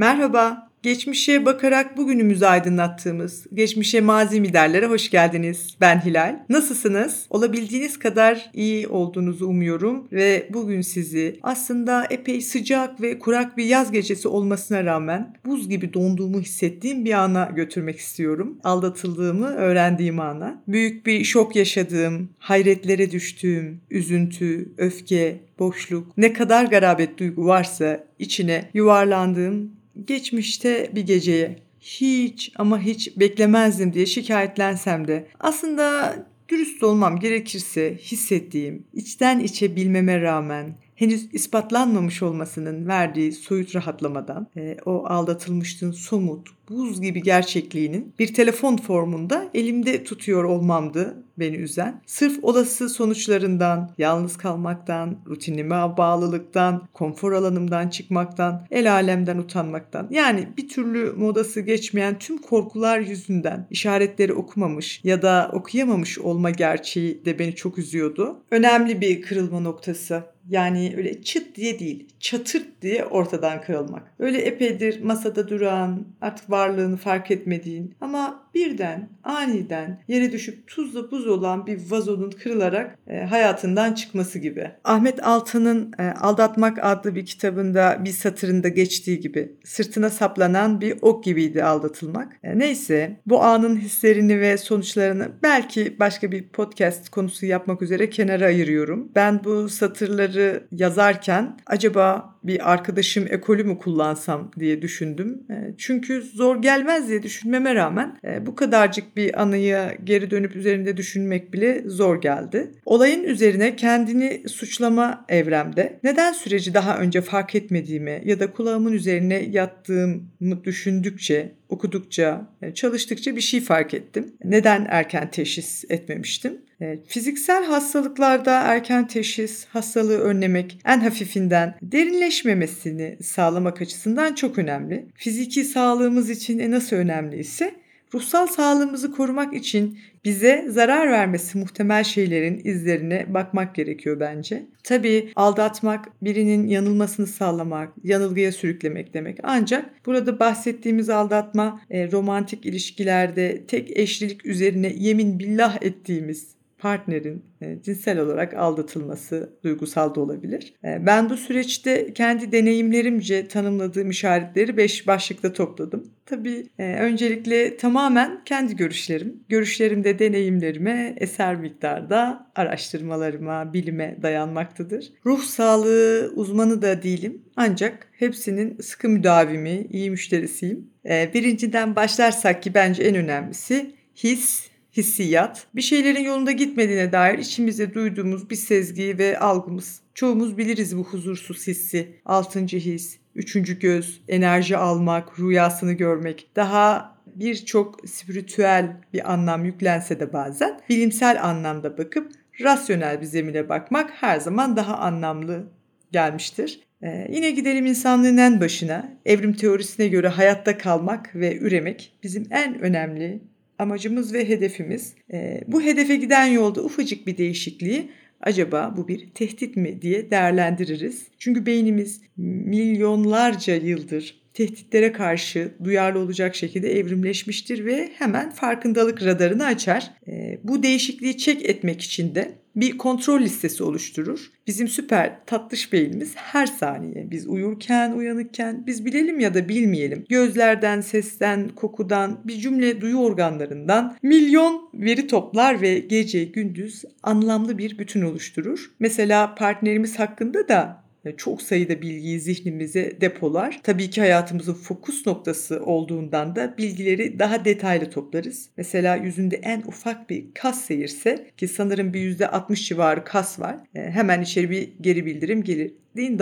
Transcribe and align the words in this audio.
Merhaba, 0.00 0.70
geçmişe 0.82 1.46
bakarak 1.46 1.96
bugünümüzü 1.96 2.44
aydınlattığımız 2.44 3.46
Geçmişe 3.54 4.00
Mazi 4.00 4.40
mi 4.40 4.52
derlere 4.52 4.86
hoş 4.86 5.10
geldiniz. 5.10 5.76
Ben 5.80 6.04
Hilal. 6.04 6.38
Nasılsınız? 6.48 7.26
Olabildiğiniz 7.30 7.98
kadar 7.98 8.50
iyi 8.54 8.88
olduğunuzu 8.88 9.46
umuyorum 9.46 10.08
ve 10.12 10.48
bugün 10.52 10.80
sizi 10.80 11.38
aslında 11.42 12.06
epey 12.10 12.40
sıcak 12.40 13.00
ve 13.00 13.18
kurak 13.18 13.56
bir 13.56 13.64
yaz 13.64 13.92
gecesi 13.92 14.28
olmasına 14.28 14.84
rağmen 14.84 15.36
buz 15.46 15.68
gibi 15.68 15.94
donduğumu 15.94 16.40
hissettiğim 16.40 17.04
bir 17.04 17.12
ana 17.12 17.44
götürmek 17.44 17.98
istiyorum. 17.98 18.58
Aldatıldığımı 18.64 19.46
öğrendiğim 19.46 20.20
ana. 20.20 20.62
Büyük 20.68 21.06
bir 21.06 21.24
şok 21.24 21.56
yaşadığım, 21.56 22.28
hayretlere 22.38 23.10
düştüğüm, 23.10 23.80
üzüntü, 23.90 24.72
öfke, 24.78 25.40
boşluk, 25.58 26.18
ne 26.18 26.32
kadar 26.32 26.64
garabet 26.64 27.18
duygu 27.18 27.46
varsa 27.46 28.04
içine 28.18 28.70
yuvarlandığım 28.74 29.79
geçmişte 30.04 30.90
bir 30.94 31.06
geceye 31.06 31.58
hiç 31.80 32.52
ama 32.56 32.80
hiç 32.80 33.16
beklemezdim 33.16 33.92
diye 33.92 34.06
şikayetlensem 34.06 35.08
de 35.08 35.26
aslında 35.40 36.16
dürüst 36.48 36.82
olmam 36.82 37.20
gerekirse 37.20 37.96
hissettiğim, 38.02 38.84
içten 38.94 39.40
içe 39.40 39.76
bilmeme 39.76 40.20
rağmen 40.20 40.74
henüz 41.00 41.28
ispatlanmamış 41.32 42.22
olmasının 42.22 42.88
verdiği 42.88 43.32
soyut 43.32 43.76
rahatlamadan 43.76 44.46
e, 44.56 44.76
o 44.86 45.06
aldatılmışlığın 45.06 45.92
somut, 45.92 46.48
buz 46.68 47.00
gibi 47.00 47.22
gerçekliğinin 47.22 48.14
bir 48.18 48.34
telefon 48.34 48.76
formunda 48.76 49.50
elimde 49.54 50.04
tutuyor 50.04 50.44
olmamdı 50.44 51.24
beni 51.38 51.56
üzen. 51.56 52.02
Sırf 52.06 52.44
olası 52.44 52.88
sonuçlarından, 52.88 53.90
yalnız 53.98 54.36
kalmaktan, 54.36 55.18
rutinime 55.26 55.96
bağlılıktan, 55.96 56.88
konfor 56.92 57.32
alanımdan 57.32 57.88
çıkmaktan, 57.88 58.66
el 58.70 58.92
alemden 58.92 59.38
utanmaktan 59.38 60.08
yani 60.10 60.48
bir 60.56 60.68
türlü 60.68 61.12
modası 61.12 61.60
geçmeyen 61.60 62.18
tüm 62.18 62.38
korkular 62.38 62.98
yüzünden 62.98 63.66
işaretleri 63.70 64.32
okumamış 64.32 65.00
ya 65.04 65.22
da 65.22 65.50
okuyamamış 65.52 66.18
olma 66.18 66.50
gerçeği 66.50 67.24
de 67.24 67.38
beni 67.38 67.54
çok 67.54 67.78
üzüyordu. 67.78 68.36
Önemli 68.50 69.00
bir 69.00 69.22
kırılma 69.22 69.60
noktası. 69.60 70.22
Yani 70.50 70.94
öyle 70.96 71.22
çıt 71.22 71.56
diye 71.56 71.78
değil, 71.78 72.08
çatırt 72.20 72.82
diye 72.82 73.04
ortadan 73.04 73.60
kırılmak. 73.60 74.14
Öyle 74.18 74.38
epeydir 74.38 75.02
masada 75.02 75.48
duran, 75.48 76.06
artık 76.20 76.50
varlığını 76.50 76.96
fark 76.96 77.30
etmediğin 77.30 77.94
ama 78.00 78.39
birden 78.60 79.08
aniden 79.24 80.02
yere 80.08 80.32
düşüp 80.32 80.66
tuzla 80.66 81.10
buz 81.10 81.26
olan 81.26 81.66
bir 81.66 81.90
vazonun 81.90 82.30
kırılarak 82.30 82.98
e, 83.08 83.24
hayatından 83.24 83.92
çıkması 83.92 84.38
gibi. 84.38 84.70
Ahmet 84.84 85.26
Altan'ın 85.26 85.92
e, 85.98 86.02
Aldatmak 86.02 86.78
adlı 86.82 87.14
bir 87.14 87.26
kitabında 87.26 87.98
bir 88.04 88.10
satırında 88.10 88.68
geçtiği 88.68 89.20
gibi 89.20 89.52
sırtına 89.64 90.10
saplanan 90.10 90.80
bir 90.80 90.98
ok 91.02 91.24
gibiydi 91.24 91.64
aldatılmak. 91.64 92.36
E, 92.42 92.58
neyse 92.58 93.20
bu 93.26 93.42
anın 93.42 93.76
hislerini 93.76 94.40
ve 94.40 94.58
sonuçlarını 94.58 95.28
belki 95.42 95.96
başka 96.00 96.32
bir 96.32 96.48
podcast 96.48 97.08
konusu 97.08 97.46
yapmak 97.46 97.82
üzere 97.82 98.10
kenara 98.10 98.44
ayırıyorum. 98.44 99.12
Ben 99.14 99.44
bu 99.44 99.68
satırları 99.68 100.66
yazarken 100.72 101.56
acaba 101.66 102.34
bir 102.44 102.72
arkadaşım 102.72 103.26
ekolü 103.30 103.64
mü 103.64 103.78
kullansam 103.78 104.50
diye 104.58 104.82
düşündüm. 104.82 105.42
E, 105.50 105.74
çünkü 105.78 106.22
zor 106.22 106.62
gelmez 106.62 107.08
diye 107.08 107.22
düşünmeme 107.22 107.74
rağmen 107.74 108.18
e, 108.24 108.46
bu 108.46 108.54
kadarcık 108.54 109.16
bir 109.16 109.42
anıyı 109.42 109.78
geri 110.04 110.30
dönüp 110.30 110.56
üzerinde 110.56 110.96
düşünmek 110.96 111.52
bile 111.52 111.82
zor 111.86 112.20
geldi. 112.20 112.70
Olayın 112.84 113.24
üzerine 113.24 113.76
kendini 113.76 114.48
suçlama 114.48 115.24
evremde 115.28 116.00
neden 116.04 116.32
süreci 116.32 116.74
daha 116.74 116.98
önce 116.98 117.20
fark 117.20 117.54
etmediğimi 117.54 118.22
ya 118.24 118.40
da 118.40 118.52
kulağımın 118.52 118.92
üzerine 118.92 119.34
yattığımı 119.34 120.64
düşündükçe 120.64 121.59
okudukça, 121.70 122.48
e, 122.62 122.74
çalıştıkça 122.74 123.36
bir 123.36 123.40
şey 123.40 123.60
fark 123.60 123.94
ettim. 123.94 124.32
Neden 124.44 124.86
erken 124.90 125.30
teşhis 125.30 125.84
etmemiştim? 125.88 126.60
Fiziksel 127.06 127.64
hastalıklarda 127.64 128.60
erken 128.60 129.06
teşhis, 129.06 129.66
hastalığı 129.66 130.18
önlemek 130.18 130.78
en 130.84 131.00
hafifinden 131.00 131.74
derinleşmemesini 131.82 133.16
sağlamak 133.22 133.82
açısından 133.82 134.34
çok 134.34 134.58
önemli. 134.58 135.06
Fiziki 135.14 135.64
sağlığımız 135.64 136.30
için 136.30 136.70
nasıl 136.70 136.96
önemli 136.96 137.38
ise 137.38 137.74
ruhsal 138.14 138.46
sağlığımızı 138.46 139.12
korumak 139.12 139.54
için 139.54 139.98
bize 140.24 140.66
zarar 140.68 141.10
vermesi 141.10 141.58
muhtemel 141.58 142.04
şeylerin 142.04 142.60
izlerine 142.64 143.26
bakmak 143.34 143.74
gerekiyor 143.74 144.20
bence. 144.20 144.66
Tabii 144.84 145.32
aldatmak 145.36 146.08
birinin 146.22 146.66
yanılmasını 146.66 147.26
sağlamak, 147.26 147.92
yanılgıya 148.04 148.52
sürüklemek 148.52 149.14
demek. 149.14 149.38
Ancak 149.42 150.06
burada 150.06 150.40
bahsettiğimiz 150.40 151.10
aldatma 151.10 151.80
e, 151.90 152.12
romantik 152.12 152.66
ilişkilerde 152.66 153.66
tek 153.66 153.96
eşlilik 153.98 154.46
üzerine 154.46 154.92
yemin 154.96 155.38
billah 155.38 155.82
ettiğimiz 155.82 156.59
partnerin 156.80 157.44
e, 157.62 157.82
cinsel 157.82 158.18
olarak 158.18 158.54
aldatılması 158.54 159.50
duygusal 159.64 160.14
da 160.14 160.20
olabilir. 160.20 160.74
E, 160.84 161.06
ben 161.06 161.30
bu 161.30 161.36
süreçte 161.36 162.12
kendi 162.14 162.52
deneyimlerimce 162.52 163.48
tanımladığım 163.48 164.10
işaretleri 164.10 164.76
5 164.76 165.06
başlıkta 165.06 165.52
topladım. 165.52 166.10
Tabii 166.26 166.66
e, 166.78 166.84
öncelikle 166.84 167.76
tamamen 167.76 168.44
kendi 168.44 168.76
görüşlerim. 168.76 169.44
Görüşlerimde 169.48 170.18
deneyimlerime 170.18 171.14
eser 171.16 171.56
miktarda 171.56 172.50
araştırmalarıma, 172.54 173.72
bilime 173.72 174.16
dayanmaktadır. 174.22 175.12
Ruh 175.26 175.42
sağlığı 175.42 176.32
uzmanı 176.34 176.82
da 176.82 177.02
değilim 177.02 177.42
ancak 177.56 178.08
hepsinin 178.12 178.78
sıkı 178.80 179.08
müdavimi, 179.08 179.86
iyi 179.90 180.10
müşterisiyim. 180.10 180.90
Birinciden 181.04 181.96
başlarsak 181.96 182.62
ki 182.62 182.74
bence 182.74 183.02
en 183.02 183.14
önemlisi 183.14 183.90
his, 184.16 184.69
hissiyat, 184.96 185.66
bir 185.74 185.82
şeylerin 185.82 186.24
yolunda 186.24 186.52
gitmediğine 186.52 187.12
dair 187.12 187.38
içimizde 187.38 187.94
duyduğumuz 187.94 188.50
bir 188.50 188.56
sezgi 188.56 189.18
ve 189.18 189.38
algımız. 189.38 190.00
Çoğumuz 190.14 190.58
biliriz 190.58 190.98
bu 190.98 191.04
huzursuz 191.04 191.66
hissi. 191.66 192.08
Altıncı 192.26 192.78
his, 192.78 193.18
üçüncü 193.34 193.78
göz, 193.78 194.20
enerji 194.28 194.76
almak, 194.76 195.40
rüyasını 195.40 195.92
görmek. 195.92 196.50
Daha 196.56 197.16
birçok 197.26 198.08
spiritüel 198.08 198.96
bir 199.12 199.32
anlam 199.32 199.64
yüklense 199.64 200.20
de 200.20 200.32
bazen 200.32 200.80
bilimsel 200.88 201.44
anlamda 201.44 201.98
bakıp 201.98 202.32
rasyonel 202.60 203.20
bir 203.20 203.26
zemine 203.26 203.68
bakmak 203.68 204.10
her 204.10 204.40
zaman 204.40 204.76
daha 204.76 204.96
anlamlı 204.96 205.66
gelmiştir. 206.12 206.80
Ee, 207.02 207.28
yine 207.30 207.50
gidelim 207.50 207.86
insanlığın 207.86 208.36
en 208.36 208.60
başına. 208.60 209.12
Evrim 209.26 209.52
teorisine 209.52 210.08
göre 210.08 210.28
hayatta 210.28 210.78
kalmak 210.78 211.34
ve 211.34 211.58
üremek 211.58 212.12
bizim 212.22 212.46
en 212.50 212.80
önemli 212.80 213.42
amacımız 213.80 214.32
ve 214.32 214.48
hedefimiz. 214.48 215.14
E, 215.32 215.60
bu 215.66 215.82
hedefe 215.82 216.16
giden 216.16 216.46
yolda 216.46 216.82
ufacık 216.82 217.26
bir 217.26 217.38
değişikliği 217.38 218.10
acaba 218.40 218.94
bu 218.96 219.08
bir 219.08 219.30
tehdit 219.30 219.76
mi 219.76 220.02
diye 220.02 220.30
değerlendiririz. 220.30 221.26
Çünkü 221.38 221.66
beynimiz 221.66 222.22
milyonlarca 222.36 223.74
yıldır 223.74 224.40
tehditlere 224.54 225.12
karşı 225.12 225.74
duyarlı 225.84 226.18
olacak 226.18 226.54
şekilde 226.54 226.98
evrimleşmiştir 226.98 227.84
ve 227.84 228.10
hemen 228.18 228.50
farkındalık 228.50 229.24
radarını 229.24 229.64
açar. 229.66 230.10
E, 230.28 230.58
bu 230.64 230.82
değişikliği 230.82 231.38
çek 231.38 231.68
etmek 231.68 232.00
için 232.00 232.34
de 232.34 232.52
bir 232.80 232.98
kontrol 232.98 233.40
listesi 233.40 233.82
oluşturur. 233.82 234.50
Bizim 234.66 234.88
süper 234.88 235.46
tatlış 235.46 235.92
beynimiz 235.92 236.36
her 236.36 236.66
saniye 236.66 237.30
biz 237.30 237.46
uyurken, 237.46 238.12
uyanıkken 238.12 238.86
biz 238.86 239.04
bilelim 239.04 239.40
ya 239.40 239.54
da 239.54 239.68
bilmeyelim 239.68 240.24
gözlerden, 240.28 241.00
sesten, 241.00 241.68
kokudan, 241.68 242.40
bir 242.44 242.56
cümle 242.56 243.00
duyu 243.00 243.16
organlarından 243.16 244.16
milyon 244.22 244.90
veri 244.94 245.26
toplar 245.26 245.80
ve 245.80 245.98
gece 245.98 246.44
gündüz 246.44 247.04
anlamlı 247.22 247.78
bir 247.78 247.98
bütün 247.98 248.22
oluşturur. 248.22 248.90
Mesela 248.98 249.54
partnerimiz 249.54 250.18
hakkında 250.18 250.68
da 250.68 251.09
çok 251.36 251.62
sayıda 251.62 252.02
bilgiyi 252.02 252.40
zihnimize 252.40 253.20
depolar. 253.20 253.80
Tabii 253.82 254.10
ki 254.10 254.20
hayatımızın 254.20 254.74
fokus 254.74 255.26
noktası 255.26 255.84
olduğundan 255.84 256.56
da 256.56 256.74
bilgileri 256.78 257.38
daha 257.38 257.64
detaylı 257.64 258.10
toplarız. 258.10 258.68
Mesela 258.76 259.16
yüzünde 259.16 259.56
en 259.56 259.80
ufak 259.80 260.30
bir 260.30 260.44
kas 260.54 260.84
seyirse 260.84 261.46
ki 261.56 261.68
sanırım 261.68 262.14
bir 262.14 262.38
%60 262.38 262.88
civarı 262.88 263.24
kas 263.24 263.60
var. 263.60 263.76
E, 263.94 264.00
hemen 264.00 264.42
içeri 264.42 264.70
bir 264.70 264.88
geri 265.00 265.26
bildirim 265.26 265.62
gelir. 265.64 265.94
Din 266.16 266.38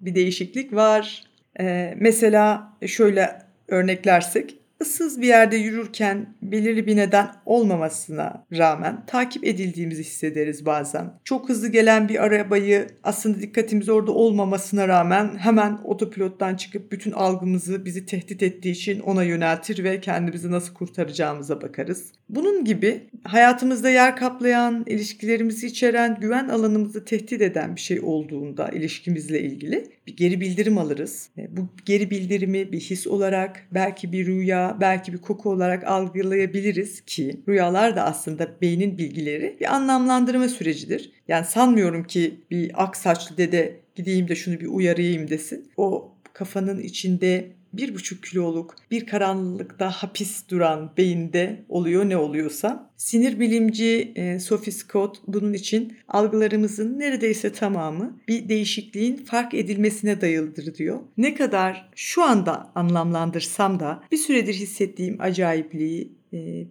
bir 0.00 0.14
değişiklik 0.14 0.72
var. 0.72 1.24
E, 1.60 1.94
mesela 1.96 2.72
şöyle 2.86 3.38
örneklersek 3.68 4.58
ıssız 4.82 5.20
bir 5.20 5.26
yerde 5.26 5.56
yürürken 5.56 6.34
belirli 6.42 6.86
bir 6.86 6.96
neden 6.96 7.28
olmamasına 7.46 8.44
rağmen 8.52 9.06
takip 9.06 9.44
edildiğimizi 9.44 10.04
hissederiz 10.04 10.66
bazen. 10.66 11.12
Çok 11.24 11.48
hızlı 11.48 11.68
gelen 11.68 12.08
bir 12.08 12.24
arabayı 12.24 12.86
aslında 13.02 13.40
dikkatimiz 13.40 13.88
orada 13.88 14.12
olmamasına 14.12 14.88
rağmen 14.88 15.36
hemen 15.38 15.78
otopilottan 15.84 16.54
çıkıp 16.54 16.92
bütün 16.92 17.12
algımızı 17.12 17.84
bizi 17.84 18.06
tehdit 18.06 18.42
ettiği 18.42 18.70
için 18.70 19.00
ona 19.00 19.24
yöneltir 19.24 19.84
ve 19.84 20.00
kendimizi 20.00 20.50
nasıl 20.50 20.74
kurtaracağımıza 20.74 21.62
bakarız. 21.62 22.12
Bunun 22.28 22.64
gibi 22.64 23.00
hayatımızda 23.24 23.90
yer 23.90 24.16
kaplayan, 24.16 24.84
ilişkilerimizi 24.86 25.66
içeren, 25.66 26.20
güven 26.20 26.48
alanımızı 26.48 27.04
tehdit 27.04 27.42
eden 27.42 27.76
bir 27.76 27.80
şey 27.80 28.00
olduğunda 28.00 28.68
ilişkimizle 28.68 29.40
ilgili 29.40 29.84
bir 30.06 30.16
geri 30.16 30.40
bildirim 30.40 30.78
alırız. 30.78 31.28
E, 31.38 31.56
bu 31.56 31.68
geri 31.84 32.10
bildirimi 32.10 32.72
bir 32.72 32.80
his 32.80 33.06
olarak, 33.06 33.66
belki 33.74 34.12
bir 34.12 34.26
rüya, 34.26 34.67
belki 34.80 35.12
bir 35.12 35.18
koku 35.18 35.50
olarak 35.50 35.84
algılayabiliriz 35.84 37.00
ki 37.00 37.40
rüyalar 37.48 37.96
da 37.96 38.04
aslında 38.04 38.60
beynin 38.62 38.98
bilgileri 38.98 39.56
bir 39.60 39.74
anlamlandırma 39.74 40.48
sürecidir. 40.48 41.12
Yani 41.28 41.44
sanmıyorum 41.44 42.04
ki 42.04 42.40
bir 42.50 42.84
ak 42.84 42.96
saçlı 42.96 43.36
dede 43.36 43.80
gideyim 43.94 44.28
de 44.28 44.36
şunu 44.36 44.60
bir 44.60 44.66
uyarayım 44.66 45.28
desin. 45.28 45.70
O 45.76 46.12
kafanın 46.32 46.80
içinde 46.80 47.57
bir 47.72 47.94
buçuk 47.94 48.22
kiloluk 48.22 48.74
bir 48.90 49.06
karanlıkta 49.06 49.90
hapis 49.90 50.48
duran 50.48 50.92
beyinde 50.96 51.64
oluyor 51.68 52.08
ne 52.08 52.16
oluyorsa. 52.16 52.90
Sinir 52.96 53.40
bilimci 53.40 54.12
e, 54.16 54.40
Sophie 54.40 54.72
Scott 54.72 55.16
bunun 55.26 55.52
için 55.52 55.96
algılarımızın 56.08 56.98
neredeyse 56.98 57.52
tamamı 57.52 58.20
bir 58.28 58.48
değişikliğin 58.48 59.16
fark 59.16 59.54
edilmesine 59.54 60.20
dayalıdır 60.20 60.74
diyor. 60.74 61.00
Ne 61.16 61.34
kadar 61.34 61.90
şu 61.94 62.24
anda 62.24 62.70
anlamlandırsam 62.74 63.80
da 63.80 64.02
bir 64.12 64.16
süredir 64.16 64.54
hissettiğim 64.54 65.20
acayipliği 65.20 66.17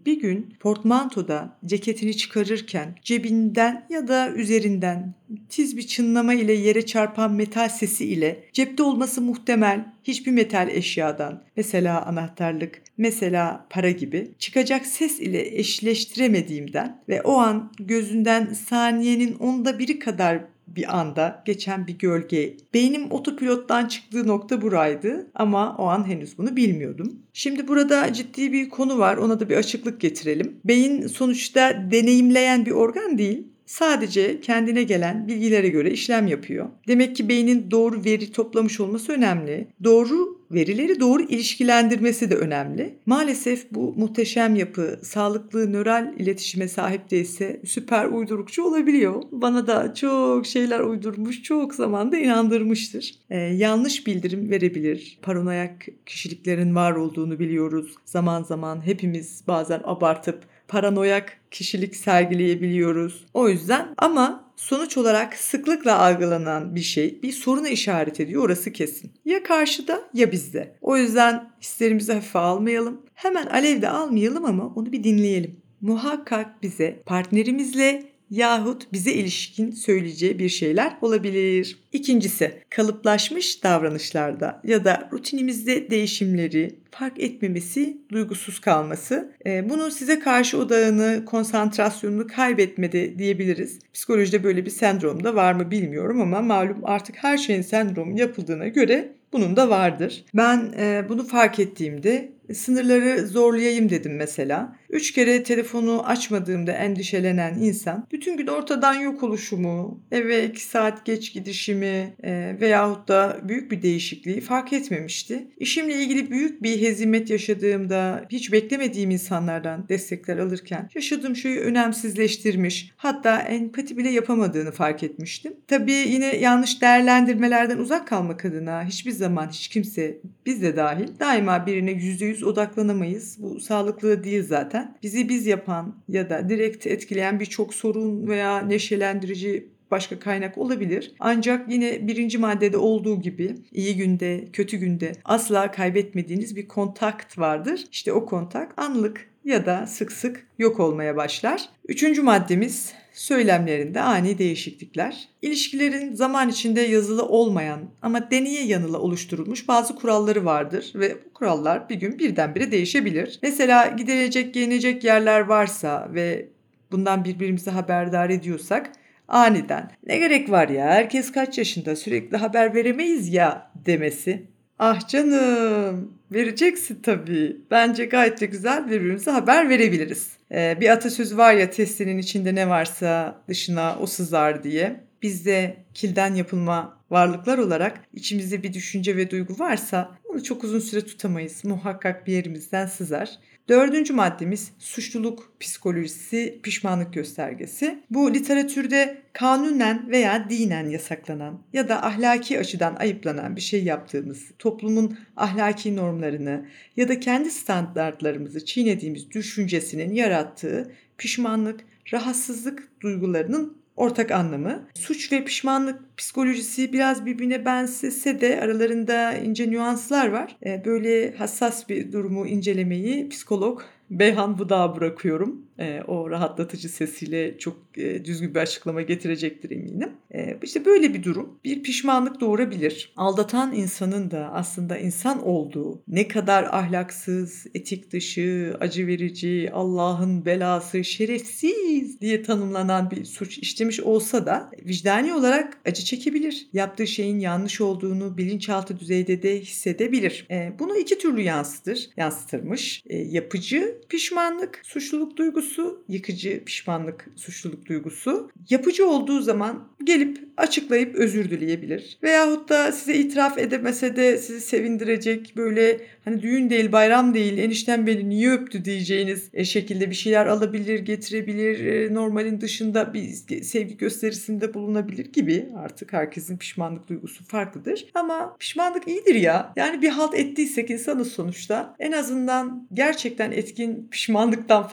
bir 0.06 0.20
gün 0.20 0.54
portmantoda 0.60 1.58
ceketini 1.66 2.18
çıkarırken 2.18 2.96
cebinden 3.02 3.86
ya 3.90 4.08
da 4.08 4.32
üzerinden 4.32 5.14
tiz 5.50 5.78
bir 5.78 5.88
çınlama 5.88 6.34
ile 6.34 6.54
yere 6.54 6.86
çarpan 6.86 7.34
metal 7.34 7.70
sesi 7.70 8.06
ile 8.06 8.44
cepte 8.54 8.84
olması 8.84 9.22
muhtemel 9.22 9.94
hiçbir 10.04 10.32
metal 10.32 10.70
eşyadan 10.70 11.44
mesela 11.56 12.06
anahtarlık, 12.06 12.82
mesela 12.98 13.68
para 13.70 13.92
gibi 13.92 14.32
çıkacak 14.40 14.86
ses 14.86 15.20
ile 15.20 15.58
eşleştiremediğimden 15.58 17.04
ve 17.10 17.22
o 17.22 17.38
an 17.38 17.72
gözünden 17.80 18.54
saniyenin 18.54 19.36
onda 19.36 19.80
biri 19.80 20.00
kadar 20.00 20.40
bir 20.68 21.00
anda 21.00 21.44
geçen 21.46 21.88
bir 21.88 21.98
gölge. 21.98 22.58
Beynim 22.74 23.12
otopilottan 23.12 23.88
çıktığı 23.88 24.28
nokta 24.28 24.62
buraydı 24.62 25.28
ama 25.36 25.76
o 25.78 25.86
an 25.86 26.08
henüz 26.08 26.38
bunu 26.38 26.56
bilmiyordum. 26.56 27.20
Şimdi 27.34 27.68
burada 27.68 28.14
ciddi 28.14 28.54
bir 28.54 28.70
konu 28.70 29.00
var 29.00 29.18
ona 29.18 29.40
da 29.40 29.50
bir 29.50 29.58
açıklık 29.58 30.02
getirelim. 30.02 30.56
Beyin 30.66 31.08
sonuçta 31.08 31.92
deneyimleyen 31.92 32.66
bir 32.66 32.72
organ 32.72 33.18
değil 33.18 33.48
sadece 33.66 34.42
kendine 34.42 34.84
gelen 34.84 35.28
bilgilere 35.28 35.70
göre 35.70 35.92
işlem 35.92 36.28
yapıyor. 36.28 36.70
Demek 36.88 37.16
ki 37.16 37.30
beynin 37.30 37.72
doğru 37.72 38.06
veri 38.06 38.32
toplamış 38.32 38.80
olması 38.80 39.12
önemli. 39.12 39.68
Doğru 39.84 40.37
verileri 40.52 41.00
doğru 41.00 41.24
ilişkilendirmesi 41.24 42.30
de 42.30 42.36
önemli. 42.36 42.96
Maalesef 43.06 43.72
bu 43.72 43.94
muhteşem 43.98 44.56
yapı 44.56 45.00
sağlıklı 45.04 45.74
nöral 45.74 46.14
iletişime 46.18 46.68
sahip 46.68 47.12
değilse 47.12 47.62
süper 47.66 48.06
uydurukçu 48.06 48.64
olabiliyor. 48.64 49.24
Bana 49.32 49.68
da 49.68 49.94
çok 49.94 50.46
şeyler 50.46 50.80
uydurmuş, 50.80 51.44
çok 51.44 51.76
zamanda 51.76 52.18
inandırmıştır. 52.18 53.16
Ee, 53.30 53.38
yanlış 53.38 54.08
bildirim 54.08 54.50
verebilir. 54.50 55.20
Paranoyak 55.22 55.86
kişiliklerin 56.06 56.76
var 56.76 56.92
olduğunu 56.92 57.40
biliyoruz. 57.40 57.96
Zaman 58.06 58.44
zaman 58.44 58.86
hepimiz 58.86 59.44
bazen 59.48 59.82
abartıp 59.84 60.44
paranoyak 60.68 61.38
kişilik 61.52 61.96
sergileyebiliyoruz. 61.96 63.26
O 63.34 63.50
yüzden 63.50 63.88
ama 63.98 64.48
sonuç 64.56 64.98
olarak 64.98 65.34
sıklıkla 65.34 66.00
algılanan 66.00 66.76
bir 66.76 66.82
şey 66.82 67.22
bir 67.24 67.32
soruna 67.32 67.70
işaret 67.70 68.20
ediyor 68.20 68.44
orası 68.44 68.72
kesin. 68.74 69.12
Ya 69.26 69.44
karşıda 69.44 70.02
ya 70.14 70.32
bizde. 70.32 70.76
O 70.82 70.98
yüzden 70.98 71.52
hislerimizi 71.62 72.14
hafife 72.14 72.40
almayalım. 72.40 73.02
Hemen 73.14 73.46
alevde 73.46 73.90
almayalım 73.90 74.46
ama 74.46 74.74
onu 74.76 74.92
bir 74.92 75.04
dinleyelim. 75.04 75.56
Muhakkak 75.82 76.64
bize 76.64 77.04
partnerimizle 77.06 78.07
yahut 78.30 78.94
bize 78.94 79.14
ilişkin 79.14 79.72
söyleyeceği 79.72 80.40
bir 80.40 80.50
şeyler 80.50 80.98
olabilir. 81.02 81.80
İkincisi, 81.94 82.64
kalıplaşmış 82.70 83.64
davranışlarda 83.64 84.62
ya 84.64 84.86
da 84.86 85.10
rutinimizde 85.14 85.90
değişimleri 85.90 86.76
fark 86.92 87.20
etmemesi, 87.20 87.98
duygusuz 88.12 88.60
kalması. 88.60 89.32
Ee, 89.46 89.70
bunun 89.70 89.90
size 89.90 90.20
karşı 90.20 90.58
odağını, 90.58 91.26
konsantrasyonunu 91.26 92.28
kaybetmedi 92.28 93.20
diyebiliriz. 93.20 93.80
Psikolojide 93.94 94.44
böyle 94.44 94.66
bir 94.66 94.72
sendrom 94.72 95.24
da 95.24 95.36
var 95.36 95.54
mı 95.54 95.72
bilmiyorum 95.72 96.22
ama 96.22 96.42
malum 96.42 96.78
artık 96.84 97.16
her 97.16 97.38
şeyin 97.38 97.62
sendromu 97.62 98.20
yapıldığına 98.20 98.68
göre 98.68 99.14
bunun 99.34 99.56
da 99.56 99.70
vardır. 99.70 100.26
Ben 100.34 100.74
e, 100.80 101.06
bunu 101.10 101.28
fark 101.28 101.60
ettiğimde 101.60 102.32
sınırları 102.54 103.28
zorlayayım 103.28 103.90
dedim 103.90 104.16
mesela. 104.16 104.76
Üç 104.90 105.12
kere 105.12 105.44
telefonu 105.44 106.08
açmadığımda 106.08 106.72
endişelenen 106.72 107.56
insan 107.56 108.08
bütün 108.12 108.38
gün 108.38 108.48
ortadan 108.48 108.94
yok 108.94 109.24
oluşumu, 109.24 110.04
eve 110.12 110.46
iki 110.46 110.64
saat 110.64 111.06
geç 111.06 111.34
gidişimi 111.34 112.16
e, 112.24 112.58
veyahut 112.62 113.08
da 113.08 113.40
büyük 113.44 113.72
bir 113.72 113.82
değişikliği 113.82 114.42
fark 114.42 114.74
etmemişti. 114.74 115.48
İşimle 115.58 115.96
ilgili 115.96 116.32
büyük 116.32 116.64
bir 116.64 116.82
hezimet 116.82 117.30
yaşadığımda 117.30 118.26
hiç 118.30 118.52
beklemediğim 118.52 119.12
insanlardan 119.12 119.90
destekler 119.90 120.38
alırken 120.38 120.90
yaşadığım 120.96 121.36
şeyi 121.36 121.60
önemsizleştirmiş 121.60 122.92
hatta 122.98 123.40
empati 123.40 123.98
bile 123.98 124.10
yapamadığını 124.10 124.72
fark 124.72 125.04
etmiştim. 125.04 125.54
Tabii 125.68 125.92
yine 125.92 126.36
yanlış 126.36 126.82
değerlendirmelerden 126.82 127.78
uzak 127.78 128.08
kalmak 128.08 128.46
adına 128.46 128.86
hiçbir 128.86 129.12
zaman 129.12 129.50
hiç 129.50 129.68
kimse 129.68 130.18
biz 130.46 130.62
de 130.62 130.76
dahil 130.76 131.08
daima 131.20 131.66
birine 131.66 131.94
%100 132.42 132.46
odaklanamayız. 132.46 133.38
Bu 133.40 133.60
sağlıklı 133.60 134.24
değil 134.24 134.44
zaten. 134.44 134.98
Bizi 135.04 135.30
biz 135.30 135.48
yapan 135.48 135.96
ya 136.08 136.30
da 136.30 136.50
direkt 136.50 136.88
etkileyen 136.88 137.40
birçok 137.40 137.74
sorun 137.74 138.28
veya 138.28 138.60
neşelendirici 138.60 139.70
başka 139.92 140.20
kaynak 140.20 140.58
olabilir. 140.58 141.12
Ancak 141.20 141.72
yine 141.72 142.08
birinci 142.08 142.38
maddede 142.38 142.78
olduğu 142.78 143.22
gibi 143.22 143.56
iyi 143.72 143.96
günde, 143.96 144.48
kötü 144.54 144.78
günde 144.78 145.12
asla 145.26 145.72
kaybetmediğiniz 145.72 146.56
bir 146.56 146.68
kontakt 146.68 147.40
vardır. 147.40 147.84
İşte 147.92 148.14
o 148.14 148.26
kontak 148.26 148.82
anlık 148.82 149.30
ya 149.48 149.66
da 149.66 149.88
sık 149.88 150.12
sık 150.12 150.48
yok 150.58 150.80
olmaya 150.80 151.16
başlar. 151.16 151.70
Üçüncü 151.88 152.22
maddemiz 152.22 152.94
söylemlerinde 153.14 154.02
ani 154.02 154.38
değişiklikler. 154.38 155.28
İlişkilerin 155.42 156.14
zaman 156.14 156.50
içinde 156.50 156.82
yazılı 156.82 157.26
olmayan 157.26 157.80
ama 158.02 158.32
deneye 158.32 158.66
yanıla 158.66 159.00
oluşturulmuş 159.00 159.68
bazı 159.68 159.96
kuralları 159.96 160.46
vardır 160.46 160.92
ve 160.96 161.16
bu 161.26 161.34
kurallar 161.34 161.90
bir 161.90 161.96
gün 161.96 162.20
birdenbire 162.20 162.72
değişebilir. 162.72 163.40
Mesela 163.42 163.88
gidilecek, 163.88 164.54
gelinecek 164.54 165.04
yerler 165.04 165.40
varsa 165.40 166.10
ve 166.14 166.50
bundan 166.92 167.26
birbirimizi 167.26 167.70
haberdar 167.70 168.30
ediyorsak 168.30 168.92
aniden 169.28 169.92
ne 170.08 170.18
gerek 170.18 170.52
var 170.52 170.70
ya 170.70 170.86
herkes 170.86 171.32
kaç 171.32 171.58
yaşında 171.58 171.96
sürekli 171.96 172.38
haber 172.38 172.76
veremeyiz 172.76 173.34
ya 173.34 173.72
demesi. 173.76 174.48
Ah 174.80 175.08
canım 175.08 176.17
vereceksin 176.32 177.00
tabii. 177.04 177.58
Bence 177.72 178.06
gayet 178.06 178.42
de 178.42 178.46
güzel 178.46 178.88
birbirimize 178.88 179.32
haber 179.32 179.70
verebiliriz. 179.70 180.30
Ee, 180.52 180.78
bir 180.82 180.90
atasözü 180.90 181.38
var 181.38 181.54
ya 181.54 181.70
testinin 181.70 182.18
içinde 182.18 182.56
ne 182.56 182.70
varsa 182.70 183.42
dışına 183.48 183.98
o 184.02 184.06
sızar 184.06 184.64
diye. 184.64 185.04
Biz 185.22 185.46
de 185.46 185.78
kilden 185.94 186.36
yapılma 186.36 186.98
varlıklar 187.10 187.58
olarak 187.58 188.02
içimizde 188.14 188.64
bir 188.64 188.74
düşünce 188.74 189.18
ve 189.18 189.32
duygu 189.32 189.60
varsa 189.60 190.18
onu 190.26 190.44
çok 190.44 190.64
uzun 190.64 190.80
süre 190.80 191.02
tutamayız. 191.02 191.66
Muhakkak 191.66 192.28
bir 192.28 192.34
yerimizden 192.34 192.86
sızar. 192.86 193.30
Dördüncü 193.70 194.14
maddemiz 194.14 194.72
suçluluk 194.80 195.54
psikolojisi, 195.60 196.60
pişmanlık 196.64 197.14
göstergesi. 197.14 198.04
Bu 198.10 198.34
literatürde 198.34 199.22
kanunen 199.34 200.12
veya 200.12 200.50
dinen 200.50 200.90
yasaklanan 200.90 201.62
ya 201.74 201.90
da 201.90 202.06
ahlaki 202.06 202.60
açıdan 202.60 202.96
ayıplanan 202.96 203.56
bir 203.56 203.62
şey 203.62 203.84
yaptığımız, 203.84 204.52
toplumun 204.60 205.18
ahlaki 205.38 205.96
normlarını 205.96 206.66
ya 206.98 207.10
da 207.10 207.20
kendi 207.20 207.52
standartlarımızı 207.52 208.66
çiğnediğimiz 208.66 209.32
düşüncesinin 209.32 210.14
yarattığı 210.14 210.92
pişmanlık, 211.18 211.80
rahatsızlık 212.14 213.02
duygularının 213.02 213.78
ortak 213.98 214.32
anlamı. 214.32 214.88
Suç 214.94 215.32
ve 215.32 215.44
pişmanlık 215.44 216.18
Psikolojisi 216.18 216.94
biraz 216.94 217.26
birbirine 217.26 217.66
benzese 217.66 218.42
de 218.42 218.62
aralarında 218.62 219.34
ince 219.34 219.72
nüanslar 219.72 220.28
var. 220.28 220.58
E, 220.66 220.86
böyle 220.86 221.36
hassas 221.36 221.90
bir 221.90 222.12
durumu 222.12 222.48
incelemeyi 222.48 223.30
psikolog 223.30 223.82
Beyhan 224.10 224.58
Budağa 224.58 224.96
bırakıyorum. 224.96 225.67
E, 225.80 226.02
o 226.08 226.30
rahatlatıcı 226.30 226.90
sesiyle 226.90 227.58
çok 227.58 227.78
e, 227.98 228.26
düzgün 228.26 228.56
bir 228.56 228.60
açıklama 228.60 229.02
getirecektir 229.02 229.72
eminim. 229.72 230.10
E, 230.34 230.58
işte 230.64 230.86
böyle 230.86 231.14
bir 231.14 231.24
durum 231.24 231.60
bir 231.64 231.84
pişmanlık 231.84 232.42
doğurabilir. 232.42 233.14
Aldatan 233.18 233.74
insanın 233.74 234.32
da 234.32 234.52
aslında 234.54 234.98
insan 234.98 235.46
olduğu, 235.46 236.02
ne 236.08 236.28
kadar 236.28 236.64
ahlaksız, 236.64 237.68
etik 237.76 238.12
dışı, 238.12 238.78
acı 238.80 239.08
verici, 239.08 239.70
Allah'ın 239.74 240.46
belası, 240.46 241.04
şerefsiz 241.04 242.22
diye 242.22 242.44
tanımlanan 242.44 243.12
bir 243.12 243.26
suç 243.26 243.58
işlemiş 243.58 244.00
olsa 244.00 244.46
da 244.46 244.72
vicdani 244.86 245.34
olarak 245.34 245.78
acı 245.86 246.04
çekebilir. 246.04 246.68
Yaptığı 246.74 247.08
şeyin 247.08 247.40
yanlış 247.40 247.82
olduğunu 247.82 248.38
bilinçaltı 248.38 249.00
düzeyde 249.00 249.44
de 249.44 249.60
hissedebilir. 249.60 250.48
E, 250.52 250.74
bunu 250.80 250.98
iki 250.98 251.18
türlü 251.18 251.42
yansıtır, 251.42 252.10
yansıtırmış. 252.18 253.04
E, 253.06 253.18
yapıcı 253.18 253.98
pişmanlık, 254.10 254.82
suçluluk 254.84 255.38
duygusu, 255.38 255.67
yıkıcı 256.08 256.64
pişmanlık, 256.66 257.28
suçluluk 257.36 257.86
duygusu. 257.86 258.52
Yapıcı 258.70 259.08
olduğu 259.10 259.42
zaman 259.42 259.88
gelip 260.04 260.48
açıklayıp 260.58 261.16
özür 261.16 261.50
dileyebilir. 261.50 262.18
Veyahut 262.24 262.70
da 262.70 262.92
size 262.92 263.14
itiraf 263.14 263.58
edemese 263.58 264.16
de 264.16 264.38
sizi 264.38 264.62
sevindirecek 264.62 265.54
böyle 265.56 266.02
hani 266.26 266.42
düğün 266.42 266.70
değil 266.70 266.92
bayram 266.92 267.34
değil 267.34 267.58
enişten 267.58 268.08
beni 268.08 268.30
niye 268.30 268.52
öptü 268.52 268.86
diyeceğiniz 268.86 269.50
e, 269.54 269.66
şekilde 269.66 270.10
bir 270.10 270.16
şeyler 270.16 270.46
alabilir, 270.46 271.00
getirebilir. 271.00 271.86
E, 271.86 272.14
normalin 272.14 272.62
dışında 272.62 273.14
bir 273.14 273.28
sevgi 273.62 273.98
gösterisinde 273.98 274.74
bulunabilir 274.74 275.26
gibi 275.34 275.70
artık 275.78 276.14
herkesin 276.14 276.58
pişmanlık 276.58 277.10
duygusu 277.10 277.44
farklıdır. 277.44 278.06
Ama 278.14 278.56
pişmanlık 278.60 279.08
iyidir 279.08 279.36
ya. 279.36 279.74
Yani 279.76 280.02
bir 280.02 280.10
halt 280.10 280.34
ettiysek 280.34 280.90
insanız 280.90 281.32
sonuçta. 281.32 281.96
En 282.00 282.12
azından 282.12 282.88
gerçekten 282.94 283.52
etkin 283.52 284.08
pişmanlıktan 284.12 284.88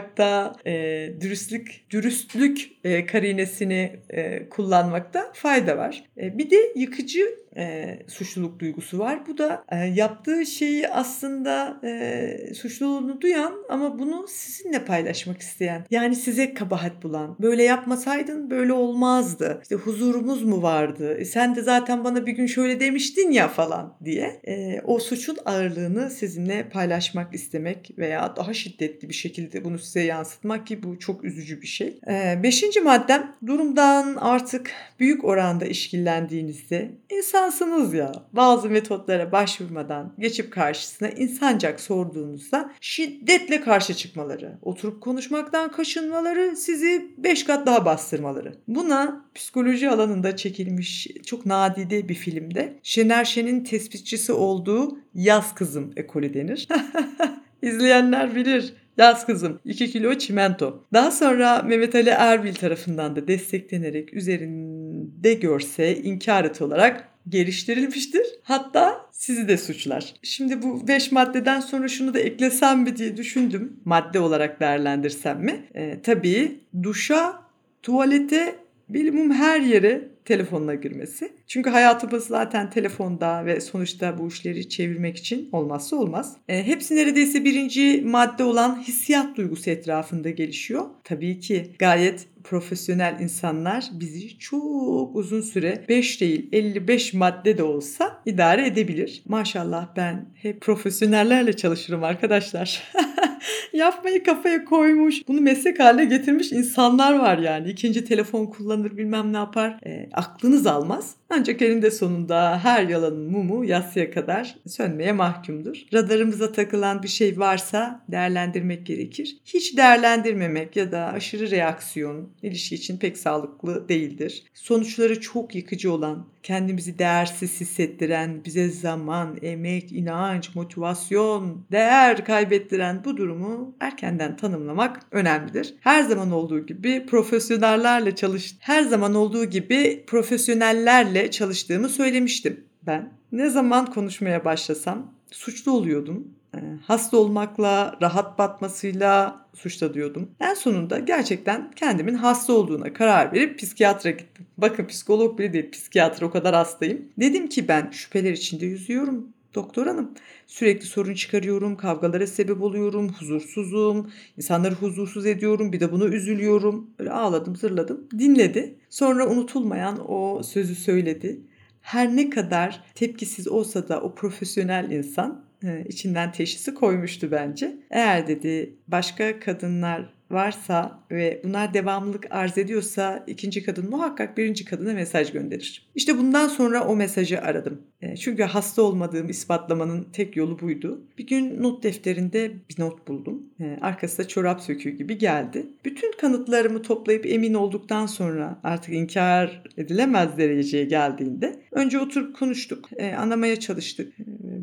faydalanmakta, 0.00 0.56
e, 0.66 0.72
dürüstlük, 1.20 1.84
dürüstlük 1.90 2.70
e, 2.84 3.06
karinesini 3.06 4.00
e, 4.10 4.48
kullanmakta 4.48 5.32
fayda 5.34 5.78
var. 5.78 6.04
E, 6.16 6.38
bir 6.38 6.50
de 6.50 6.56
yıkıcı 6.76 7.38
e, 7.56 7.98
suçluluk 8.08 8.58
duygusu 8.58 8.98
var. 8.98 9.26
Bu 9.28 9.38
da 9.38 9.64
e, 9.72 9.76
yaptığı 9.76 10.46
şeyi 10.46 10.88
aslında 10.88 11.80
e, 11.84 12.54
suçluluğunu 12.54 13.20
duyan 13.20 13.52
ama 13.68 13.98
bunu 13.98 14.26
sizinle 14.28 14.84
paylaşmak 14.84 15.40
isteyen. 15.40 15.86
Yani 15.90 16.16
size 16.16 16.54
kabahat 16.54 17.02
bulan. 17.02 17.36
Böyle 17.40 17.62
yapmasaydın 17.62 18.50
böyle 18.50 18.72
olmazdı. 18.72 19.58
İşte 19.62 19.74
huzurumuz 19.74 20.42
mu 20.42 20.62
vardı? 20.62 21.16
E, 21.18 21.24
sen 21.24 21.56
de 21.56 21.62
zaten 21.62 22.04
bana 22.04 22.26
bir 22.26 22.32
gün 22.32 22.46
şöyle 22.46 22.80
demiştin 22.80 23.30
ya 23.30 23.48
falan 23.48 23.96
diye. 24.04 24.40
E, 24.46 24.80
o 24.84 24.98
suçun 24.98 25.36
ağırlığını 25.44 26.10
sizinle 26.10 26.68
paylaşmak 26.68 27.34
istemek 27.34 27.90
veya 27.98 28.36
daha 28.36 28.54
şiddetli 28.54 29.08
bir 29.08 29.14
şekilde 29.14 29.64
bunu 29.64 29.78
size 29.78 30.00
yansıtmak 30.00 30.66
ki 30.66 30.82
bu 30.82 30.98
çok 30.98 31.24
üzücü 31.24 31.62
bir 31.62 31.66
şey. 31.66 31.98
E, 32.08 32.42
beşinci 32.42 32.80
maddem 32.80 33.36
durumdan 33.46 34.14
artık 34.14 34.70
büyük 35.00 35.24
oranda 35.24 35.64
işkillendiğinizde 35.64 36.90
insan 37.10 37.39
insansınız 37.40 37.94
ya. 37.94 38.12
Bazı 38.32 38.70
metotlara 38.70 39.32
başvurmadan 39.32 40.12
geçip 40.18 40.52
karşısına 40.52 41.08
insancak 41.08 41.80
sorduğunuzda 41.80 42.72
şiddetle 42.80 43.60
karşı 43.60 43.94
çıkmaları, 43.94 44.58
oturup 44.62 45.00
konuşmaktan 45.00 45.72
kaçınmaları, 45.72 46.56
sizi 46.56 47.14
beş 47.18 47.44
kat 47.44 47.66
daha 47.66 47.84
bastırmaları. 47.84 48.54
Buna 48.68 49.24
psikoloji 49.34 49.90
alanında 49.90 50.36
çekilmiş 50.36 51.06
çok 51.26 51.46
nadide 51.46 52.08
bir 52.08 52.14
filmde 52.14 52.78
Şener 52.82 53.24
Şen'in 53.24 53.64
tespitçisi 53.64 54.32
olduğu 54.32 54.98
Yaz 55.14 55.54
Kızım 55.54 55.92
ekolü 55.96 56.34
denir. 56.34 56.68
İzleyenler 57.62 58.34
bilir. 58.34 58.74
Yaz 58.98 59.26
kızım 59.26 59.60
2 59.64 59.90
kilo 59.90 60.14
çimento. 60.14 60.84
Daha 60.92 61.10
sonra 61.10 61.62
Mehmet 61.62 61.94
Ali 61.94 62.08
Erbil 62.08 62.54
tarafından 62.54 63.16
da 63.16 63.28
desteklenerek 63.28 64.14
üzerinde 64.14 65.34
görse 65.34 65.96
inkar 65.96 66.44
et 66.44 66.62
olarak 66.62 67.09
geliştirilmiştir. 67.28 68.26
Hatta 68.42 69.06
sizi 69.12 69.48
de 69.48 69.56
suçlar. 69.56 70.14
Şimdi 70.22 70.62
bu 70.62 70.88
5 70.88 71.12
maddeden 71.12 71.60
sonra 71.60 71.88
şunu 71.88 72.14
da 72.14 72.18
eklesem 72.18 72.80
mi 72.80 72.96
diye 72.96 73.16
düşündüm. 73.16 73.80
Madde 73.84 74.20
olarak 74.20 74.60
değerlendirsem 74.60 75.40
mi? 75.40 75.64
E, 75.74 76.02
tabii 76.02 76.60
duşa, 76.82 77.42
tuvalete, 77.82 78.56
bilimum 78.88 79.30
her 79.32 79.60
yere 79.60 80.09
telefonla 80.24 80.74
girmesi. 80.74 81.32
Çünkü 81.46 81.70
hayatımız 81.70 82.26
zaten 82.26 82.70
telefonda 82.70 83.46
ve 83.46 83.60
sonuçta 83.60 84.18
bu 84.18 84.28
işleri 84.28 84.68
çevirmek 84.68 85.16
için 85.16 85.48
olmazsa 85.52 85.96
olmaz. 85.96 86.36
E, 86.48 86.66
hepsi 86.66 86.96
neredeyse 86.96 87.44
birinci 87.44 88.02
madde 88.06 88.44
olan 88.44 88.82
hissiyat 88.82 89.36
duygusu 89.36 89.70
etrafında 89.70 90.30
gelişiyor. 90.30 90.84
Tabii 91.04 91.40
ki 91.40 91.70
gayet 91.78 92.26
profesyonel 92.44 93.20
insanlar 93.20 93.88
bizi 93.92 94.38
çok 94.38 95.16
uzun 95.16 95.40
süre 95.40 95.84
5 95.88 96.20
değil 96.20 96.48
55 96.52 97.14
madde 97.14 97.58
de 97.58 97.62
olsa 97.62 98.22
idare 98.26 98.66
edebilir. 98.66 99.22
Maşallah 99.28 99.88
ben 99.96 100.26
hep 100.34 100.60
profesyonellerle 100.60 101.52
çalışırım 101.52 102.04
arkadaşlar. 102.04 102.82
Yapmayı 103.72 104.24
kafaya 104.24 104.64
koymuş, 104.64 105.28
bunu 105.28 105.40
meslek 105.40 105.80
haline 105.80 106.04
getirmiş 106.04 106.52
insanlar 106.52 107.18
var 107.18 107.38
yani. 107.38 107.70
İkinci 107.70 108.04
telefon 108.04 108.46
kullanır 108.46 108.96
bilmem 108.96 109.32
ne 109.32 109.36
yapar. 109.36 109.78
E, 109.86 110.08
aklınız 110.12 110.66
almaz. 110.66 111.19
Ancak 111.32 111.62
elinde 111.62 111.90
sonunda 111.90 112.64
her 112.64 112.88
yalanın 112.88 113.30
mumu 113.30 113.64
yatsıya 113.64 114.10
kadar 114.10 114.56
sönmeye 114.66 115.12
mahkumdur. 115.12 115.76
Radarımıza 115.92 116.52
takılan 116.52 117.02
bir 117.02 117.08
şey 117.08 117.38
varsa 117.38 118.04
değerlendirmek 118.08 118.86
gerekir. 118.86 119.36
Hiç 119.44 119.76
değerlendirmemek 119.76 120.76
ya 120.76 120.92
da 120.92 121.06
aşırı 121.06 121.50
reaksiyon 121.50 122.28
ilişki 122.42 122.74
için 122.74 122.98
pek 122.98 123.18
sağlıklı 123.18 123.88
değildir. 123.88 124.42
Sonuçları 124.54 125.20
çok 125.20 125.54
yıkıcı 125.54 125.92
olan, 125.92 126.26
kendimizi 126.42 126.98
değersiz 126.98 127.60
hissettiren, 127.60 128.44
bize 128.44 128.68
zaman, 128.68 129.36
emek, 129.42 129.92
inanç, 129.92 130.54
motivasyon, 130.54 131.66
değer 131.72 132.24
kaybettiren 132.24 133.04
bu 133.04 133.16
durumu 133.16 133.76
erkenden 133.80 134.36
tanımlamak 134.36 135.00
önemlidir. 135.10 135.74
Her 135.80 136.02
zaman 136.02 136.32
olduğu 136.32 136.66
gibi 136.66 137.06
profesyonellerle 137.06 138.14
çalış 138.14 138.54
her 138.60 138.82
zaman 138.82 139.14
olduğu 139.14 139.44
gibi 139.44 140.04
profesyonellerle 140.06 141.19
çalıştığımı 141.30 141.88
söylemiştim 141.88 142.64
ben. 142.82 143.12
Ne 143.32 143.50
zaman 143.50 143.86
konuşmaya 143.86 144.44
başlasam 144.44 145.12
suçlu 145.30 145.72
oluyordum 145.72 146.34
ee, 146.54 146.58
hasta 146.86 147.16
olmakla, 147.16 147.96
rahat 148.02 148.38
batmasıyla 148.38 149.40
suçlanıyordum. 149.54 150.30
En 150.40 150.54
sonunda 150.54 150.98
gerçekten 150.98 151.70
kendimin 151.70 152.14
hasta 152.14 152.52
olduğuna 152.52 152.92
karar 152.92 153.32
verip 153.32 153.58
psikiyatra 153.58 154.10
gittim. 154.10 154.46
Bakın 154.58 154.86
psikolog 154.86 155.38
bile 155.38 155.52
değil, 155.52 155.70
psikiyatra 155.70 156.26
o 156.26 156.30
kadar 156.30 156.54
hastayım. 156.54 157.02
Dedim 157.18 157.48
ki 157.48 157.68
ben 157.68 157.90
şüpheler 157.90 158.32
içinde 158.32 158.66
yüzüyorum. 158.66 159.28
Doktor 159.54 159.86
hanım 159.86 160.14
sürekli 160.46 160.86
sorun 160.86 161.14
çıkarıyorum, 161.14 161.76
kavgalara 161.76 162.26
sebep 162.26 162.62
oluyorum, 162.62 163.08
huzursuzum, 163.08 164.10
insanları 164.36 164.74
huzursuz 164.74 165.26
ediyorum, 165.26 165.72
bir 165.72 165.80
de 165.80 165.92
buna 165.92 166.04
üzülüyorum. 166.04 166.90
Böyle 166.98 167.10
ağladım, 167.10 167.56
zırladım. 167.56 168.08
Dinledi. 168.18 168.74
Sonra 168.90 169.28
unutulmayan 169.28 170.10
o 170.10 170.42
sözü 170.42 170.74
söyledi. 170.74 171.40
Her 171.80 172.16
ne 172.16 172.30
kadar 172.30 172.84
tepkisiz 172.94 173.48
olsa 173.48 173.88
da 173.88 174.00
o 174.00 174.14
profesyonel 174.14 174.90
insan 174.90 175.44
içinden 175.88 176.32
teşhisi 176.32 176.74
koymuştu 176.74 177.30
bence. 177.30 177.76
Eğer 177.90 178.28
dedi 178.28 178.74
başka 178.88 179.40
kadınlar 179.40 180.19
varsa 180.30 181.00
ve 181.10 181.40
bunlar 181.44 181.74
devamlılık 181.74 182.26
arz 182.30 182.58
ediyorsa 182.58 183.24
ikinci 183.26 183.64
kadın 183.64 183.90
muhakkak 183.90 184.38
birinci 184.38 184.64
kadına 184.64 184.92
mesaj 184.92 185.32
gönderir. 185.32 185.90
İşte 185.94 186.18
bundan 186.18 186.48
sonra 186.48 186.84
o 186.84 186.96
mesajı 186.96 187.40
aradım. 187.40 187.82
E, 188.02 188.16
çünkü 188.16 188.42
hasta 188.42 188.82
olmadığımı 188.82 189.30
ispatlamanın 189.30 190.06
tek 190.12 190.36
yolu 190.36 190.60
buydu. 190.60 191.00
Bir 191.18 191.26
gün 191.26 191.62
not 191.62 191.82
defterinde 191.82 192.52
bir 192.70 192.82
not 192.82 193.08
buldum. 193.08 193.42
E, 193.60 193.78
arkasında 193.80 194.28
çorap 194.28 194.60
söküğü 194.60 194.90
gibi 194.90 195.18
geldi. 195.18 195.66
Bütün 195.84 196.12
kanıtlarımı 196.12 196.82
toplayıp 196.82 197.26
emin 197.26 197.54
olduktan 197.54 198.06
sonra 198.06 198.60
artık 198.64 198.94
inkar 198.94 199.62
edilemez 199.76 200.38
dereceye 200.38 200.84
geldiğinde 200.84 201.60
önce 201.70 201.98
oturup 201.98 202.38
konuştuk. 202.38 202.88
E, 202.96 203.12
anlamaya 203.14 203.60
çalıştık. 203.60 204.12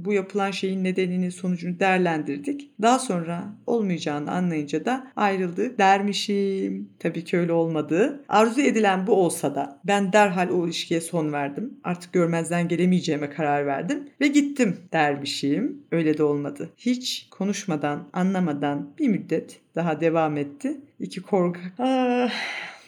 Bu 0.06 0.14
yapılan 0.14 0.52
şeyin 0.52 0.84
nedenini, 0.84 1.32
sonucunu 1.32 1.80
değerlendirdik. 1.80 2.72
Daha 2.82 3.00
sonra 3.00 3.44
olmayacağını 3.68 4.32
anlayınca 4.32 4.86
da 4.86 5.12
ayrıldık 5.16 5.78
dermişim. 5.78 6.90
Tabii 7.00 7.24
ki 7.24 7.38
öyle 7.38 7.52
olmadı. 7.52 8.24
Arzu 8.30 8.62
edilen 8.62 9.08
bu 9.08 9.14
olsa 9.14 9.56
da 9.56 9.80
ben 9.84 10.14
derhal 10.14 10.50
o 10.50 10.66
ilişkiye 10.66 11.02
son 11.02 11.34
verdim. 11.34 11.74
Artık 11.84 12.14
görmezden 12.14 12.68
gelemeyeceğime 12.68 13.30
karar 13.30 13.66
verdim 13.66 14.10
ve 14.22 14.28
gittim 14.28 14.78
dermişim. 14.94 15.82
Öyle 15.92 16.18
de 16.18 16.24
olmadı. 16.24 16.70
Hiç 16.78 17.28
konuşmadan, 17.32 18.10
anlamadan 18.14 18.90
bir 19.00 19.08
müddet 19.08 19.60
daha 19.76 20.02
devam 20.02 20.38
etti. 20.38 20.78
İki 21.00 21.22
korkak. 21.22 21.74
Ah, 21.80 22.32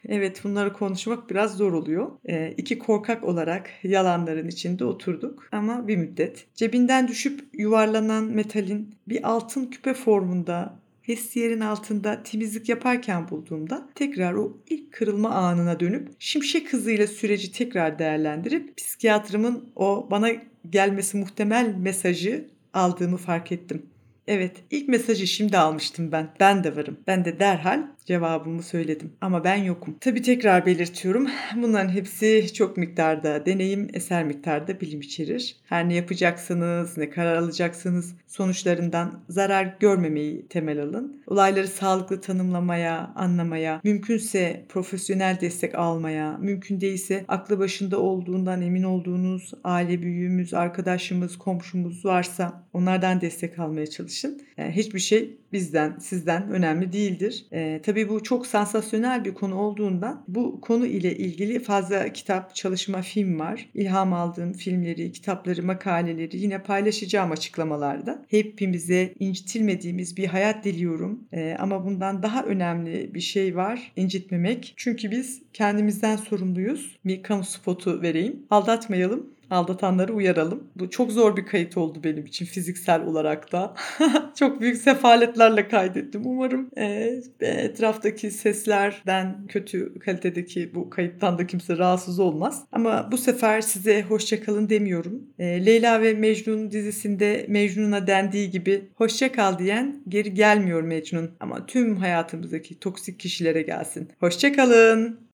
Evet 0.08 0.44
bunları 0.44 0.74
konuşmak 0.74 1.30
biraz 1.30 1.58
zor 1.58 1.74
oluyor. 1.74 2.12
E, 2.26 2.54
iki 2.58 2.80
korkak 2.80 3.24
olarak 3.24 3.70
yalanların 3.84 4.48
içinde 4.48 4.86
oturduk 4.86 5.48
ama 5.52 5.88
bir 5.88 5.98
müddet. 5.98 6.46
Cebinden 6.56 7.08
düşüp 7.08 7.42
yuvarlanan 7.54 8.24
metalin 8.24 8.96
bir 9.08 9.30
altın 9.30 9.66
küpe 9.66 9.94
formunda 9.94 10.80
vestiyerin 11.10 11.60
altında 11.60 12.24
temizlik 12.24 12.70
yaparken 12.70 13.30
bulduğumda 13.30 13.90
tekrar 13.96 14.34
o 14.34 14.58
ilk 14.70 14.94
kırılma 14.94 15.30
anına 15.30 15.80
dönüp 15.80 16.10
şimşek 16.20 16.74
hızıyla 16.74 17.08
süreci 17.08 17.52
tekrar 17.52 18.00
değerlendirip 18.00 18.78
psikiyatrımın 18.78 19.70
o 19.76 20.08
bana 20.12 20.30
gelmesi 20.70 21.18
muhtemel 21.18 21.76
mesajı 21.76 22.48
aldığımı 22.74 23.18
fark 23.18 23.52
ettim. 23.52 23.86
Evet, 24.28 24.56
ilk 24.72 24.88
mesajı 24.88 25.28
şimdi 25.28 25.58
almıştım 25.58 26.12
ben. 26.12 26.30
Ben 26.40 26.64
de 26.64 26.76
varım. 26.76 26.98
Ben 27.08 27.26
de 27.26 27.40
derhal 27.40 27.84
cevabımı 28.10 28.64
söyledim. 28.64 29.12
Ama 29.22 29.44
ben 29.44 29.56
yokum. 29.56 29.96
Tabii 30.02 30.22
tekrar 30.22 30.66
belirtiyorum. 30.66 31.28
Bunların 31.56 31.90
hepsi 31.90 32.54
çok 32.54 32.78
miktarda 32.78 33.46
deneyim, 33.46 33.88
eser 33.94 34.24
miktarda 34.24 34.82
bilim 34.82 35.02
içerir. 35.02 35.56
Her 35.66 35.90
ne 35.90 35.94
yapacaksınız, 35.94 36.98
ne 36.98 37.10
karar 37.10 37.36
alacaksınız 37.36 38.16
sonuçlarından 38.28 39.20
zarar 39.30 39.76
görmemeyi 39.80 40.48
temel 40.48 40.82
alın. 40.82 41.22
Olayları 41.28 41.68
sağlıklı 41.68 42.22
tanımlamaya, 42.22 43.12
anlamaya, 43.16 43.82
mümkünse 43.84 44.66
profesyonel 44.70 45.38
destek 45.42 45.76
almaya, 45.76 46.38
mümkün 46.38 46.82
değilse 46.82 47.26
aklı 47.28 47.60
başında 47.60 48.00
olduğundan 48.00 48.62
emin 48.62 48.84
olduğunuz 48.84 49.52
aile 49.64 50.02
büyüğümüz, 50.02 50.54
arkadaşımız, 50.54 51.38
komşumuz 51.38 52.06
varsa 52.06 52.64
onlardan 52.74 53.22
destek 53.22 53.60
almaya 53.60 53.88
çalışın. 53.88 54.42
Yani 54.58 54.72
hiçbir 54.72 55.00
şey 55.00 55.38
bizden, 55.54 55.98
sizden 56.00 56.50
önemli 56.50 56.94
değildir. 56.94 57.46
Ee, 57.52 57.82
tabii 57.84 58.10
bu 58.10 58.24
çok 58.24 58.48
sansasyonel 58.48 59.26
bir 59.26 59.34
konu 59.34 59.56
olduğundan 59.56 60.24
bu 60.28 60.62
konu 60.62 60.86
ile 60.86 61.18
ilgili 61.18 61.60
fazla 61.60 62.14
kitap, 62.14 62.56
çalışma, 62.56 63.02
film 63.02 63.40
var. 63.40 63.70
İlham 63.74 64.14
aldığım 64.14 64.54
filmleri, 64.54 65.12
kitapları, 65.12 65.64
makaleleri 65.64 66.38
yine 66.38 66.64
paylaşacağım 66.64 67.32
açıklamalarda. 67.32 68.26
Hepimize 68.28 69.14
incitilmediğimiz 69.20 70.18
bir 70.18 70.26
hayat 70.26 70.66
diliyorum. 70.66 71.28
Ee, 71.34 71.56
ama 71.60 71.86
bundan 71.86 72.24
daha 72.24 72.44
önemli 72.44 73.14
bir 73.14 73.20
şey 73.20 73.56
var. 73.56 73.92
incitmemek. 73.96 74.74
Çünkü 74.78 75.12
biz 75.12 75.42
kendimizden 75.54 76.16
sorumluyuz. 76.16 76.98
Bir 77.06 77.24
kamu 77.24 77.44
spotu 77.44 78.02
vereyim. 78.02 78.46
Aldatmayalım 78.50 79.39
aldatanları 79.50 80.14
uyaralım. 80.14 80.64
Bu 80.76 80.90
çok 80.90 81.12
zor 81.12 81.38
bir 81.38 81.46
kayıt 81.46 81.78
oldu 81.78 82.00
benim 82.04 82.26
için 82.26 82.46
fiziksel 82.46 83.04
olarak 83.06 83.52
da. 83.52 83.76
çok 84.36 84.62
büyük 84.62 84.78
sefaletlerle 84.78 85.68
kaydettim. 85.68 86.22
Umarım 86.26 86.70
e, 86.78 87.20
etraftaki 87.42 88.32
seslerden 88.32 89.48
kötü 89.48 90.00
kalitedeki 90.00 90.76
bu 90.76 90.90
kayıttan 90.90 91.38
da 91.38 91.48
kimse 91.48 91.78
rahatsız 91.78 92.20
olmaz. 92.20 92.66
Ama 92.72 93.10
bu 93.12 93.18
sefer 93.18 93.62
size 93.62 94.02
hoşçakalın 94.02 94.70
demiyorum. 94.70 95.24
E, 95.40 95.66
Leyla 95.66 96.02
ve 96.02 96.14
Mecnun 96.14 96.72
dizisinde 96.72 97.46
Mecnun'a 97.50 98.08
dendiği 98.08 98.52
gibi 98.52 98.90
hoşçakal 98.96 99.60
diyen 99.60 100.04
geri 100.08 100.34
gelmiyor 100.34 100.82
Mecnun. 100.82 101.32
Ama 101.40 101.66
tüm 101.66 101.98
hayatımızdaki 101.98 102.80
toksik 102.80 103.20
kişilere 103.20 103.62
gelsin. 103.62 104.10
Hoşçakalın. 104.20 105.29